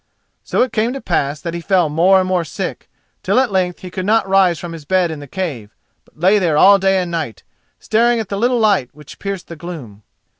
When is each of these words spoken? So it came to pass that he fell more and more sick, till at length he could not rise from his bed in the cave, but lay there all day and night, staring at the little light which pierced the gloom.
So 0.43 0.63
it 0.63 0.73
came 0.73 0.93
to 0.93 0.99
pass 0.99 1.39
that 1.41 1.53
he 1.53 1.61
fell 1.61 1.87
more 1.87 2.19
and 2.19 2.27
more 2.27 2.43
sick, 2.43 2.89
till 3.21 3.39
at 3.39 3.51
length 3.51 3.81
he 3.81 3.91
could 3.91 4.03
not 4.07 4.27
rise 4.27 4.57
from 4.57 4.73
his 4.73 4.83
bed 4.83 5.11
in 5.11 5.19
the 5.19 5.27
cave, 5.27 5.75
but 6.05 6.19
lay 6.19 6.39
there 6.39 6.57
all 6.57 6.79
day 6.79 6.99
and 6.99 7.11
night, 7.11 7.43
staring 7.79 8.19
at 8.19 8.27
the 8.29 8.37
little 8.39 8.57
light 8.57 8.89
which 8.95 9.19
pierced 9.19 9.47
the 9.47 9.55
gloom. 9.55 10.01